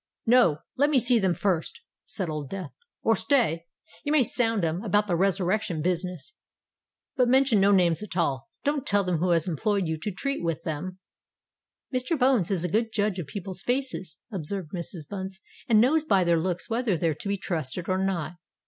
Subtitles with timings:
[0.25, 2.71] "No—let me see them first!" said Old Death.
[3.03, 8.49] "Or stay—you may sound 'em about the resurrection business—but mention no names at all.
[8.63, 10.97] Don't tell them who has employed you to treat with them——"
[11.93, 12.17] "Mr.
[12.17, 15.07] Bones is a good judge of people's faces," observed Mrs.
[15.07, 18.37] Bunce; "and knows by their looks whether they're to be trusted or not."